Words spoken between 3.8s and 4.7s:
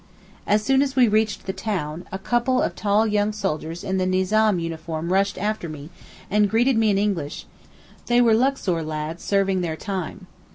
in the Nizam